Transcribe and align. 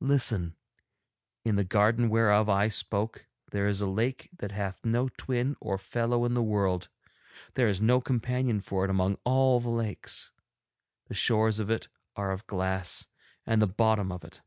Listen. 0.00 0.56
In 1.44 1.54
the 1.54 1.62
garden 1.62 2.08
whereof 2.08 2.48
I 2.48 2.66
spoke 2.66 3.28
there 3.52 3.68
is 3.68 3.80
a 3.80 3.86
lake 3.86 4.28
that 4.38 4.50
hath 4.50 4.84
no 4.84 5.06
twin 5.06 5.54
or 5.60 5.78
fellow 5.78 6.24
in 6.24 6.34
the 6.34 6.42
world; 6.42 6.88
there 7.54 7.68
is 7.68 7.80
no 7.80 8.00
companion 8.00 8.60
for 8.60 8.82
it 8.84 8.90
among 8.90 9.18
all 9.22 9.60
the 9.60 9.70
lakes. 9.70 10.32
The 11.06 11.14
shores 11.14 11.60
of 11.60 11.70
it 11.70 11.86
are 12.16 12.32
of 12.32 12.44
glass, 12.48 13.06
and 13.46 13.62
the 13.62 13.68
bottom 13.68 14.10
of 14.10 14.24
it. 14.24 14.42